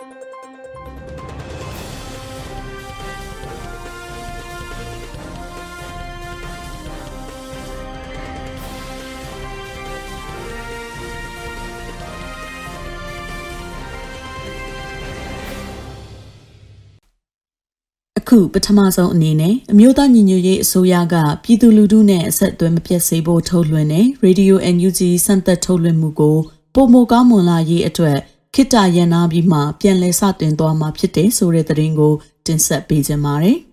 [18.28, 26.36] ခုပထမဆုံးအနေနဲ့အမျိုးသားညီညွတ်ရေးအစိုးရကပြည်သူလူထုနဲ့အဆက်အသွယ်မပြတ်စေဖို့ထုတ်လွှင့်တဲ့ Radio NUG စံသက်ထုတ်လွှင့်မှုကို
[26.74, 28.18] ပုံမကောင်းမွန်လာရေးအတွက်
[28.54, 32.14] ခိတ္တရန်နာပြီးမှပြန်လည်စတင်သွားမှာဖြစ်တယ်ဆိုတဲ့သတင်းကို
[32.46, 33.58] တင်ဆက်ပေးကြပါမယ်။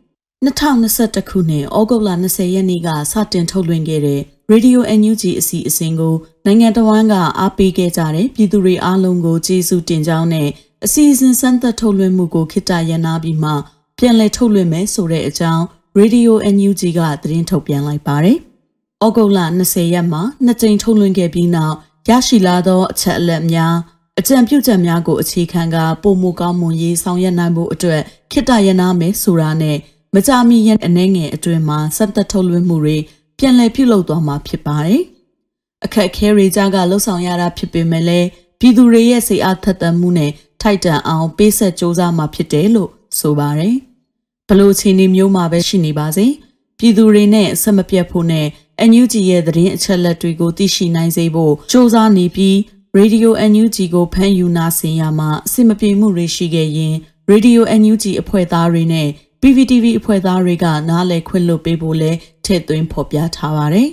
[0.45, 4.21] 2021ခုနှစ်ဩဂုတ်လ20ရက်နေ့ကစတင်ထုတ်လွှင့်ခဲ့တဲ့
[4.51, 10.49] Radio NUG အစီအစဉ်ကိုနိုင်ငံတော်ဝန်ကအားပေးခဲ့ကြတဲ့ပြည်သူတွေအားလုံးကိုကျေးဇူးတင်ကြောင်းနဲ့
[10.85, 13.51] အစီအစဉ်စံသက်ထုတ်လွှင့်မှုကိုခိတ္တရန်နာပြီးမှ
[13.99, 15.63] ပြန်လည်ထုတ်လွှင့်မယ်ဆိုတဲ့အကြောင်း
[15.99, 18.37] Radio NUG ကသတင်းထုတ်ပြန်လိုက်ပါတယ်။
[19.05, 21.75] ဩဂုတ်လ20ရက်မှာနှစ်ကြိမ်ထုတ်လွှင့်ခဲ့ပြီးနောက်
[22.09, 23.75] ရရှိလာသောအချက်အလက်များ
[24.18, 29.76] အကြံပြုချက်များကိုအခြေခံကပုံမကောင်းမွန်ရေးဆောင်ရွက်နိုင်ဖို့အတွက်ခိတ္တရနာမယ်ဆိုတာနဲ့
[30.14, 32.96] မကြမီရန်အနေငယ်အတွင်းမှာစက်သက်ထုတ်လွှင့်မှုတွေ
[33.38, 35.02] ပြန်လည်ပြုလုပ်သွားမှာဖြစ်ပါတယ်။
[35.84, 38.28] အခက်အခဲတွေကြားကလှုပ်ဆောင်ရတာဖြစ်ပေမဲ့လည်း
[38.60, 40.30] ပြည်သူတွေရဲ့စိတ်အားထက်သန်မှုနဲ့
[40.62, 43.74] ထိုက်တန်အောင်ပေးဆက်စ조사မှာဖြစ်တယ်လို့ဆိုပါတယ်။
[44.48, 46.26] ဘလို့အခြေအနေမျိုးမှာပဲရှိနေပါစေ။
[46.78, 48.46] ပြည်သူတွေနဲ့ဆက်မပြတ်ဖို့နဲ့
[48.90, 52.56] NUG ရဲ့သတင်းအချက်လက်တွေကိုသိရှိနိုင်စေဖို့စ조사နေပြီး
[52.99, 56.93] Radio NUG ကိုဖမ်းယူနာဆင်ရမှာအဆင်မပြေမှုတွေရှိခဲ့ရင်
[57.31, 59.09] Radio NUG အဖွဲ့သားတွေနဲ့
[59.41, 62.11] PVTV အဖွဲ့သားတွေကနားလည်ခွင့်လွှတ်ပေးဖို့လဲ
[62.45, 63.89] ထည့်သွင်းဖော်ပြထားပါတယ်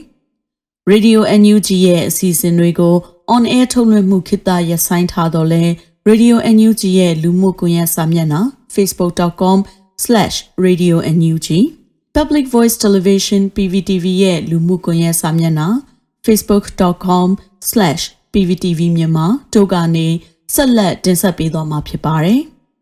[0.92, 2.96] ။Radio NUG ရဲ့အစီအစဉ်တွေကို
[3.34, 5.64] on air ထုတ်လွှင့်မှုခေတ္တရပ်ဆိုင်းထားတော့လဲ
[6.08, 8.40] Radio NUG ရဲ့လူမှုကွန်ရက်စာမျက်နှာ
[8.74, 11.48] facebook.com/radionug
[12.16, 15.68] Public Voice Television PVTV ရဲ့လူမှုကွန်ရက်စာမျက်နှာ
[18.32, 20.06] facebook.com/pvtv မြန်မာတို့ကနေ
[20.54, 22.40] ဆက်လက်တင်ဆက်ပေးသွားမှာဖြစ်ပါတယ်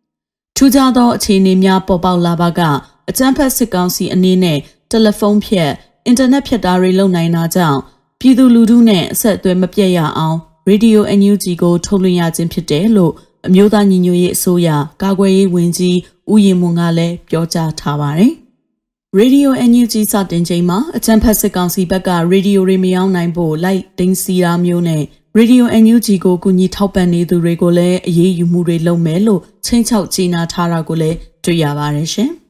[0.56, 2.60] ။ထူးခြားသောအခြေအနေများပေါ်ပေါက်လာပါက
[3.08, 4.58] အကြမ်းဖက်စစ်ကောင်စီအနေနဲ့
[4.90, 5.70] တယ်လီဖုန်းဖြတ်
[6.06, 7.80] အင်တာနက်ဖြတ်တာတွေလုပ်နိုင်တာကြောင့်
[8.20, 10.36] ပြည်သူလူထုနဲ့အဆက်အသွယ်မပြတ်ရအောင်
[10.68, 13.12] Radio NUG ကိုထုတ်လွှင့်ရခြင်းဖြစ်တယ်လို့
[13.46, 14.68] အမျိုးသားညီညွတ်ရေးအစိုးရ
[15.02, 15.96] ကာကွယ်ရေးဝန်ကြီး
[16.30, 18.32] ဦးရင်မွန်ကလည်းပြောကြားထားပါတယ်။
[19.20, 25.02] Radio NUG စတင်ချိန်မှာအချမ်းဖတ်စစ်ကောင်စီဘက်ကရေဒီယိုတွေမရောင်းနိုင်ဖို့လိုက်တင်းစီတာမျိုးနဲ့
[25.38, 32.30] Radio NUG ကိုကူညီထောက်ပံ့နေသူတွေကိုလည်းအရေးယူမှုတွေလုပ်မယ်လို့ချင်းချောက်ကြေညာထားတာကိုလည်းတွေ့ရပါတယ်ရှင်။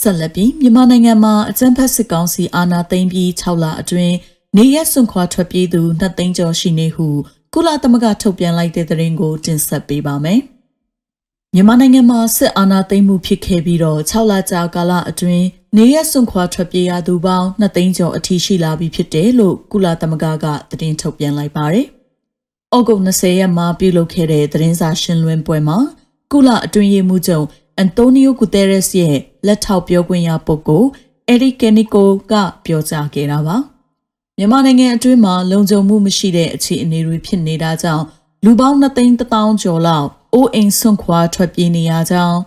[0.00, 4.14] ဆက်လက်ပြီးမြန်မာနိုင်ငံမှာအကြမ်းဖက်စစ်ကောင်စီအာဏာသိမ်းပြီး6လအတွင်း
[4.56, 7.06] နေရက်စွန့်ခွာထွက်ပြေးသူ2သိန်းကျော်ရှိနေဟု
[7.54, 10.40] ကုလသမဂ္ဂထုတ်ပြန်လိုက်တဲ့သတင်းကိုတင်ဆက်ပေးပါမယ်။
[11.56, 15.46] မြန်မာနိုင်ငံမှာစစ်အာဏာသိမ်းမှုဖြစ်ခဲ့ပြီးတော့6လကြာကာလအတွင်း
[15.76, 21.86] နေရက်စွန့်ခွာထွက်ပြေးရသူပေါင်း2သိန်းကျော်အထိရှိလာပြီဖြစ်တယ်လို့ကုလသမဂ္ဂကသတင်းထုတ်ပြန်လိုက်ပါတယ်။
[22.76, 25.78] ဩဂုတ်20ရက်မှာပြုလုပ်ခဲ့တဲ့သတင်းစာရှင်းလင်းပွဲမှာ
[26.32, 27.46] ကုလအတွင်းရေးမှူးချုပ်
[27.76, 30.88] အန်တိုနီယိုဂူတဲရက်စ်ရဲ့လက်ထောက်ပြောခွင့်ရပုဂ္ဂိုလ်
[31.28, 32.32] အရီကယ်နီကိုက
[32.64, 33.56] ပြောကြားခဲ့တာပါ
[34.38, 38.04] မြန်မာနိုင်ငံအတွင်းမှာလုံခြုံမှုမရှိတဲ့အခြေအနေတွေဖြစ်နေတာကြောင့်
[38.44, 42.38] လူပေါင်း2သိန်း1000ကျော်လောက် အိုးအိမ်ဆွန့်ခွာထွက်ပြေးနေရကြောင်း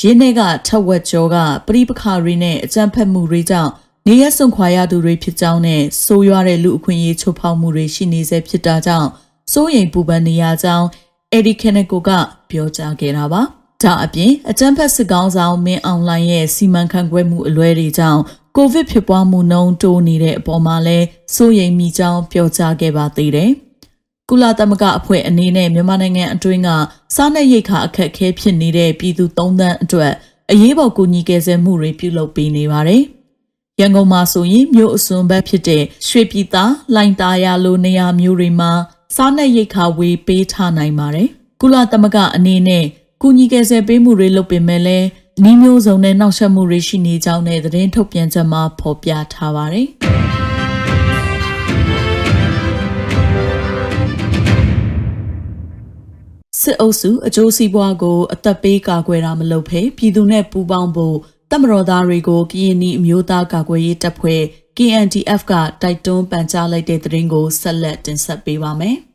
[0.00, 3.72] ရင်းနှက်ကထက်ဝက်ကျော်ကပြိပခါတွေနဲ့အကြမ်းဖက်မှုတွေကြောင့်
[4.06, 9.08] နေရဆွန့်ခွာရသူတွေဖြစ်ကြောင်းနဲ့ဆိုးရွားတဲ့လူအခွင့်အရေးချိုးဖောက်မှုတွေရှိနေဆဲဖြစ်တာကြောင့်
[9.52, 10.86] စိုးရိမ်ပူပန်နေရကြောင်း
[11.34, 12.10] အဒီကနေကိုက
[12.50, 13.42] ပြောကြားခဲ့တာပါ။
[13.82, 18.20] ဒါအပြင်အကြမ်းဖက်စစ်ကောင်ဆောင်မင်းအောင်လှိုင်ရဲ့စီမံခန့်ခွဲမှုအလွဲတွေကြောင့်
[18.56, 20.98] ကိုဗစ်ဖြစ်ပွားမှုနှုန်းတိုးနေတဲ့အပေါ်မှာလဲ
[21.34, 23.52] စိုးရိမ်မိကြောင်းပြောကြားခဲ့ပါသေးတယ်။
[24.30, 26.68] ကုလသမဂ္ဂအဖွဲ့အနေနဲ့မြန်မာနိုင်ငံအတွင်းက
[27.14, 30.12] စားနပ်ရိက္ခာအခက်အခဲဖြစ်နေတဲ့ပြည်သူ၃သန်းအတွက်
[30.52, 33.02] အရေးပေါ်ကူညီကယ်ဆယ်မှုတွေပြုလုပ်ပေးနေပါတယ်။
[33.80, 38.70] ရန်ကုန်မှာဆိုရင်မြို့အစွန်ဘက်ဖြစ်တဲ့ရွှေပြည်သာလိုင်တာယာလိုနေရာမျိုးတွေမှာ
[39.16, 41.28] စားနပ်ရိက္ခာဝေပေးထားနိုင်ပါတယ်။
[41.60, 42.84] ကုလသမဂ္ဂအနေနဲ့
[43.22, 45.06] ကူညီကယ်ဆယ်ပေးမှုတွေလုပ်ပေမဲ့လည်း
[45.42, 49.88] နှီးမျိုးစုံနဲ့နှောက်ယှက်မှုတွေရှိနေကြောင်းနဲ့သတင်းထုတ်ပြန်ချက်မှာဖော်ပြထားပါတယ်။
[56.68, 61.16] စစ်အုပ်စုအကျိုးစီးပွားကိုအသက်ပေးကာကွယ်တာမလုပ်ဖဲပြည်သူနဲ့ပူးပေါင်းဖို့
[61.50, 64.42] တမတော်သားတွေကိုကရင်နီအမျိုးသားကာကွယ်ရေးတပ်ဖွဲ့
[64.76, 68.98] KNDF ကတိုက်တွန်းပန်ကြားလိုက်တဲ့သတင်းကိုဆက်လက်တင်ဆက်ပေးပါမယ်။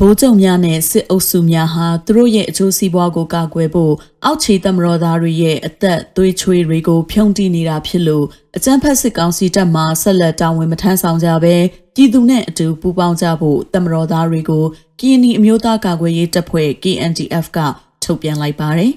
[0.00, 3.94] ဗိုလ်ချုပ်များနဲ့စစ်အုပ်စုများဟာသူတို့ရဲ့အကျိုးစီးပွားကိုကာကွယ်ဖို့
[4.24, 8.26] အောက်ခြေတမတော်သားတွေရဲ့အသက်သွေးချွေးတွေကိုဖြုံးတိနေတာဖြစ်လို့
[8.56, 11.56] အကြမ်းဖက်စစ်ကောင်စီတပ်မှဆက်လက်တာဝန်မထမ်းဆောင်ကြဘဲ
[11.94, 14.64] ပြည်သူနဲ့အတူပူးပေါင်းကြဖို့တမတော်သားတွေကို
[15.00, 17.58] ကရင်နီအမျိုးသားကာကွယ်ရေးတပ်ဖွဲ့ KNDF က
[18.04, 18.92] ထုတ်ပြန်လိုက်ပါတယ်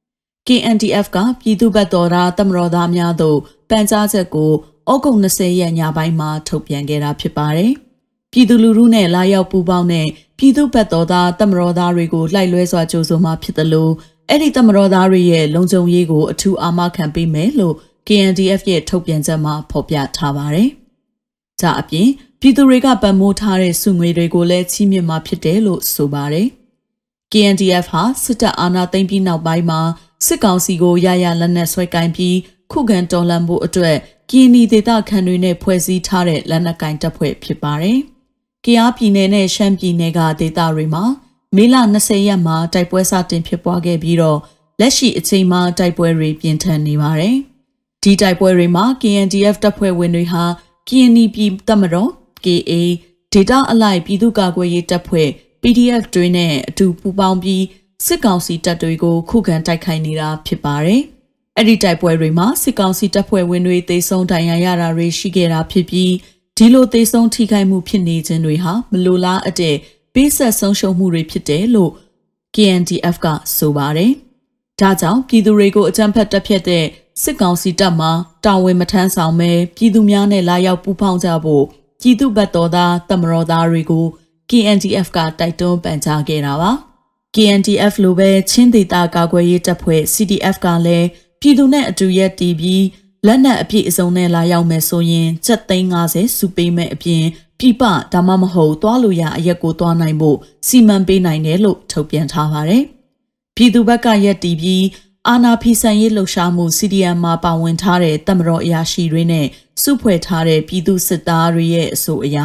[0.48, 3.38] ။KNDF ကပြည်သူ့ဘက်တော်သားတမတော်သားများတို့
[3.70, 4.52] ပန်ကြားချက်ကို
[4.90, 7.72] ဩဩဂုတ်20ရက်ညပိုင်းမှာထုတ်ပြန်ခဲ့တာဖြစ်ပါတယ်။
[8.36, 10.06] ပြည်သူလူထုနဲ့လာရောက်ပူးပေါင်းတဲ့
[10.38, 13.92] ပြည်သူ့ဘက်တော်သားတမတော်သားတွေကိုလှိုက်လွဲစွာကြိုးဆိုမှဖြစ်တယ်လို့
[14.28, 17.74] အဲ့ဒီတမတော်သားတွေရဲ့လုံခြုံရေးကိုအထူးအာမခံပေးမယ်လို့
[18.06, 20.68] KNDF ရဲ့ထုတ်ပြန်ချက်မှာဖော်ပြထားပါတယ်။
[21.60, 22.08] ဒါအပြင်
[22.40, 26.46] ပြည်သူတွေကပံ့ပိုးထားတဲ့စုငွေတွေကိုလည်းချီးမြှင့်မှာဖြစ်တယ်လို့ဆိုပါတယ်။
[27.32, 29.80] KNDF ဟာစစ်တပ်အာဏာသိမ်းပြီးနောက်ပိုင်းမှာ
[30.26, 32.36] စစ်ကောင်စီကိုရရလက်နက်ဆွဲကင်ပြီး
[32.72, 33.96] ခုခံတော်လှန်ဖို့အတွက်
[34.30, 38.00] ကီနီဒေတာခံတွေနဲ့ဖွဲ့စည်းထားတဲ့လက်နက်ကင်တပ်ဖွဲ့ဖြစ်ပါတယ်။
[38.64, 41.04] ကယားပြည်နယ်နဲ့ရှမ်းပြည်နယ်ကဒေတာတွေမှာ
[41.56, 44.38] မေလ20ရက်မှာတိုက်ပွဲစတင်ဖြစ်ပွားခဲ့ပြီးတော့
[44.80, 47.36] လက်ရှိအချိန်မှာတိုက်ပွဲတွေပြင်းထန်နေပါတယ်။
[48.02, 50.44] ဒီတိုက်ပွဲတွေမှာ KNDF တပ်ဖွဲ့ဝင်တွေဟာ
[50.88, 52.10] KNI ပြည်တပ်မတော်
[52.44, 52.72] KA
[53.32, 55.28] ဒေတာအလိုက်ပြည်သူ့ကာကွယ်ရေးတပ်ဖွဲ့
[55.62, 57.64] PDF တွေနဲ့အတူပူးပေါင်းပြီး
[58.06, 61.02] စစ်ကောင်စီတပ်တွေကိုခုခံတိုက်ခိုက်နေတာဖြစ်ပါတယ်။
[61.56, 66.12] အဲ့ဒီတိုက်ပွဲတွေမှာစစ်ကောင်စီတပ်ဖွဲ့ဝင်တွေသေဆုံးဒဏ်ရာရတာတွေရှိခဲ့တာဖြစ်ပြီး
[66.58, 69.76] ဒီလိုသေဆုံးထိခိုက်မှုဖြစ်နေခြင်းတွေဟာမလိုလားအပ်တဲ့
[70.14, 71.92] ပေးဆက်ဆုံးရှုံးမှုတွေဖြစ်တယ်လို့
[72.54, 74.12] KNDF ကဆိုပါတယ်။
[74.80, 76.84] ဒါကြောင့်ပြည်သူတွေကိုအကြမ်းဖက်တပ်ဖြတ်တဲ့
[77.22, 78.08] စစ်ကောင်စီတပ်မှ
[78.44, 81.64] တာဝန်မထမ်းဆောင်ပဲပြည်သူများနဲ့လာရောက်ပူးပေါင်းကြဖို့
[82.00, 84.06] ပြည်သူ့ဘက်တော်သားတမတော်သားတွေကို
[84.50, 86.70] KNDF ကတိုက်တွန်းပန်ကြားခဲ့တာပါ။
[87.34, 91.06] KNDF လိုပဲချင်းဒေသကာကွယ်ရေးတပ်ဖွဲ့ CDF ကလည်း
[91.40, 92.84] ပြည်သူနဲ့အတူရက်တီးပြီး
[93.26, 97.24] လက်နက်အပြည့်အစုံနဲ့လာရောက်မယ်ဆိုရင်ချက်သိန်း90စုပေးမဲ့အပြင်
[97.58, 97.82] ပြပ
[98.12, 102.82] ဒါမှမဟုတ်သွားလို့ရအရက်ကိုသွားနိုင်ဖို့စီမံပေးနိုင်တယ်လို့ထုတ်ပြန်ထားပါတယ်။
[103.56, 104.84] ပြည်သူဘက်ကရက်တီးပြီး
[105.28, 109.46] အာနာဖီဆန်ရေးလှုပ်ရှားမှု CDM မှာပါဝင်ထားတဲ့တမတော်အရာရှိတွေနဲ့
[109.82, 112.38] စုဖွဲ့ထားတဲ့ပြည်သူစစ်သားတွေရဲ့အဆိုအရ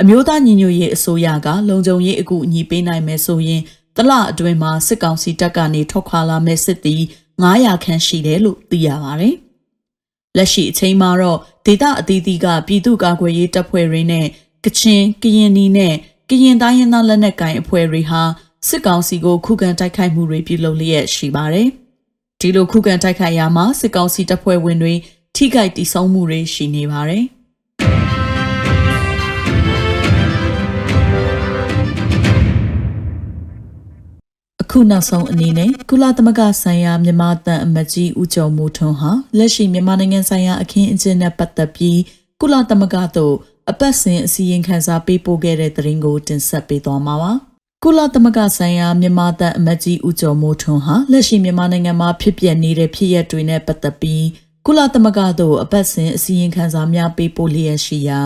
[0.00, 3.62] အမျိုးသားညီညွတ်ရေးအစိုးရကလုံခြုံရေးအကူအညီပေးနိုင်မယ်ဆိုရင်
[3.96, 7.02] တလအတွင်းမှာစစ်ကောင်စီတပ်ကနေထွက်ခွာလာမဲ့စစ်သည်
[7.42, 9.36] 900ခန့်ရှိတယ်လို့သိရပါတယ်။
[10.38, 14.26] လက်ရှိအချိန်မှာတော့ဒေသအသီးသီးကပြည်သူ့ကာကွယ်ရေးတပ်ဖွဲ့တွေနဲ့
[14.64, 15.94] ကချင်ကရင်နီနဲ့
[16.30, 18.22] ကရင်တိုင်းရင်းသားလက်နက်ကိုင်အဖွဲ့တွေဟာ
[18.68, 21.68] စစ်ကောင်စီကိုခုခံတိုက်ခိုက်မှုတွေပြုလုပ်လျက်ရှိပါတယ်။
[22.40, 24.94] ဒီလိုခုခံတိုက်ခိုက်ရမှာစစ်ကောင်စီတပ်ဖွဲ့ဝင်တွေ
[25.36, 27.24] ထိခိုက်တိဆုံးမှုတွေရှိနေပါတယ်။
[34.78, 41.98] ခုနောက်ဆုံးအနေနဲ့ကုလသမဂ္ဂဆိုင်ရာမြန်မာတန်အမတ်ကြီးဦးကျော်မိုးထွန်းဟာလက်ရှိမြန်မာနိုင်ငံဆိုင်ရာအခင်းအကျင်းနဲ့ပတ်သက်ပြီး
[42.40, 43.34] ကုလသမဂ္ဂသို့
[43.70, 47.32] အပတ်စဉ်အစည်းအဝေးခန်းစားပေးပို့ခဲ့တဲ့သတင်းကိုတင်ဆက်ပေးသွားမှာပါ။
[47.84, 54.24] ကုလသမဂ္ဂဆိုင်ရာမြန်မာတန်အမတ်ကြီးဦးကျော်မိုးထွန်းဟာလက်ရှိမြန်မာနိုင်ငံမှာဖြစ်ပျက်နေတဲ့ဖြစ်ရပ်တွေနဲ့ပတ်သက်ပြီး
[54.66, 58.20] ကုလသမဂ္ဂသို့အပတ်စဉ်အစည်းအဝေးခန်းစားများပေးပို့လျက်ရှိရာ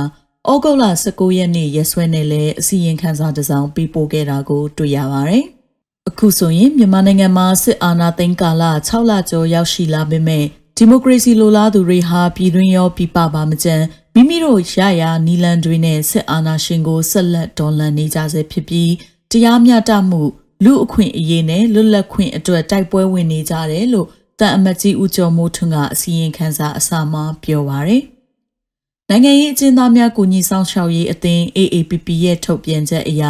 [0.50, 5.46] ဩဂုတ်လ19ရက်နေ့ရက်စွဲနဲ့လည်းအစည်းအဝေးခန်းစားတစ်စောင်ပေးပို့ခဲ့တာကိုတွေ့ရပါတယ်။
[6.10, 10.44] အခုဆိုရင်မြန်မာနိုင်ငံမှာစစ်အာဏာသိမ်းကာလ6လကျော်ရောက်ရှိလာပေမဲ့
[10.76, 13.82] ဒီမိုကရေစီလိုလားသူတွေဟာပြည်တွင်းရောပြည်ပပါမကျန်
[14.14, 18.92] မိမိတို့ရရနီလန်တွေနဲ့စစ်အာဏာရှင်ကိုဆက်လက်တော်လှန်နေကြဆဲဖြစ်ပြီး
[19.30, 20.22] တရားမျှတမှု
[20.64, 24.08] လူအခွင့်အရေးနဲ့လွတ်လပ်ခွင့်အတွက်တိုက်ပွဲဝင်နေကြတယ်လို့
[24.38, 28.02] တန်အမတ်ကြီးဦးကျော်မိုးထွန်းကအစီရင်ခံစာအစမှာပြောပါရယ်
[29.08, 33.24] နိုင်ငံရေးအကျဉ်းသားများကူညီဆောင်ရှောက်ရေးအသင်း AAPP ရဲ့ထုတ်ပြန်ချက်အရ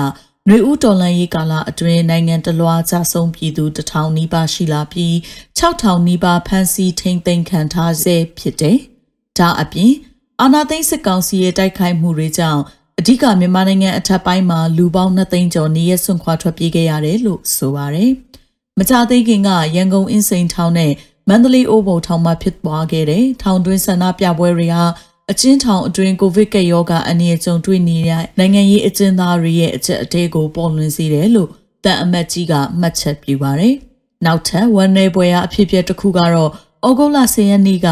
[0.49, 5.15] ຫນွေဦးတော်လန်ရေးကာလအတွင်းနိုင်ငံတလွှာကြဆုံးပြည်သူတထောင်နီးပါးရှိလာပြီး
[5.59, 8.79] 6000နီးပါးဖမ်းဆီးထိန်းသိမ်းခံထားဆဲဖြစ်တယ်။
[9.39, 9.93] ဒါအပြင်
[10.41, 12.63] အာနာသိန်းစစ်ကောင်စီရဲ့တိုက်ခိုက်မှုတွေကြောင့်
[12.99, 18.13] အဓိကမြန်မာနိုင်ငံအထက်ပိုင်းမှာလူပေါင်း2သိန်းကျော်နေရဆွန့်ခွာထွက်ပြေးခဲ့ရတယ်လို့ဆိုပါရယ်။
[18.79, 20.93] မကြသေးခင်ကရန်ကုန်အင်းစိန်ထောင်နဲ့
[21.29, 24.85] မန္တလေးအိုးဘုံထောင်မှာဖြစ်ပွားခဲ့တဲ့ထောင်တွင်းဆန္ဒပြပွဲတွေဟာ
[25.31, 31.49] အချင်းထောင်အတွင်းကိုဗစ်ကပ်ရောဂါအနေအကြုံတွေ့နေတဲ့နိုင်ငံရေးအကျဉ်းသားတွေရဲ့အချက်အသေးကိုပေါ်လွင်စေတယ်လို့
[31.85, 33.75] တန်အမတ်ကြီးကမှတ်ချက်ပြုပါတယ်။
[34.25, 36.51] နောက်ထပ်ဝန်내ပွဲရအဖြစ်ပြက်တစ်ခုကတော့
[36.87, 37.89] ဩဂုတ်လ10ရက်နေ့က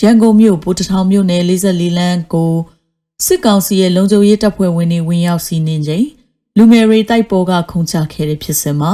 [0.00, 2.52] ရန်ကုန်မြို့ဗိုလ်တထောင်မြို့နယ်44လမ်းကို
[3.26, 6.06] စစ်ကောင်စီရဲ့လုံခြုံရေးတပ်ဖွဲ့ဝင်တွေဝင်ရောက်စီးနင်းချိန်
[6.58, 8.92] လူငယ်တွေတိုက်ပေါ်ကခုန်ချခဲ့တဲ့ဖြစ်စဉ်မှာ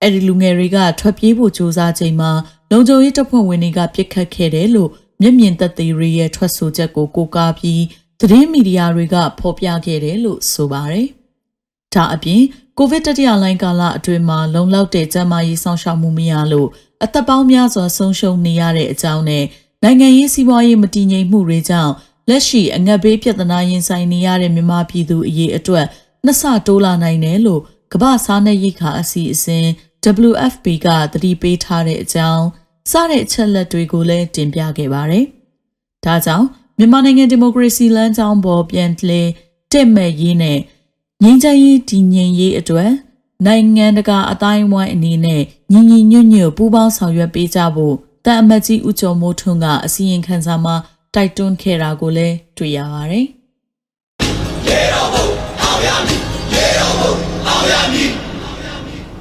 [0.00, 2.30] အဲ့ဒီလူငယ်တွေကထွက်ပြေးဖို့ကြိုးစားချိန်မှာ
[2.70, 4.90] လုံခြုံရေးတပ်ဖွဲ့ဝင်တွေကပြစ်ခတ်ခဲ့တယ်လို့
[5.20, 7.82] မျက်မြင်သက်သေတွေရဲ့ထွက်ဆိုချက်ကိုကိုးကားပြီး
[8.20, 11.08] သတင်းမီဒီယာတွေကဖော်ပြခဲ့တယ်လို့ဆိုပါတယ်။
[11.94, 12.42] ဒါအပြင်
[12.78, 16.68] ကိုဗစ်တတိယလိုင်းကာလအတွင်းမှာလုံလောက်တဲ့ကျန်းမာရေးဆောင်ရှောက်မှုမရလို့
[17.04, 19.44] အသက်ပေါင်းများစွာဆုံးရှုံးနေရတဲ့အကြောင်းနဲ့
[19.82, 21.92] နိုင်ငံရေးစီးပွားရေးမတည်ငြိမ်မှုတွေကြောင့်
[22.28, 25.86] လက်ရှိအငတ်ဘေးပြဿနာရင်ဆိုင်နေရတဲ့မြန်မာပြည်သူအရေးအတွက်
[26.24, 29.66] နှစ်ဆတိုးလာနိုင်တယ်လို့ကမ္ဘာစားနပ်ရိက္ခာအစီအစဉ်
[30.28, 32.44] WFP ကသတိပေးထားတဲ့အကြောင်း
[32.90, 35.24] စတဲ့အချက်လက်တွေကိုလည်းတင်ပြခဲ့ပါတယ်။
[36.04, 36.46] ဒါကြောင့်
[36.78, 39.22] မြန်မာနိုင်ငံဒီမိုကရေစီလမ်းကြောင်းပေါ်ပြန်လဲ
[39.72, 40.58] တက်မဲ့ရေးနဲ့
[41.22, 42.90] ငြိမ်းချမ်းရေးတည်ငြိမ်ရေးအတွက်
[43.46, 50.74] နိုင်ငံတကာအတိုင်းအဝိုင်းအနေနဲ့ညီညီညွတ်ညွတ်ပူးပေါင်းဆောင်ရွက်ပေးကြဖို့တန်အမတ်ကြီးဦးကျော်မိုးထွန်းကအစီရင်ခံစာမှာ
[51.14, 53.26] တိုက်တွန်းခဲ့တာကိုလည်းတွေ့ရပါတယ်။
[54.66, 55.26] ရေတော်ဘုံ
[55.62, 56.20] အောင်ရမည်
[56.54, 57.12] ရေတော်ဘုံ
[57.46, 58.23] အောင်ရမည်